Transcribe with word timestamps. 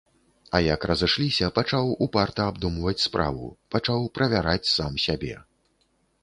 А 0.55 0.59
як 0.67 0.85
разышліся, 0.91 1.49
пачаў 1.57 1.91
упарта 2.05 2.47
абдумваць 2.53 2.95
справу, 3.05 3.45
пачаў 3.77 4.09
правяраць 4.17 4.71
сам 4.75 4.99
сябе. 5.07 5.37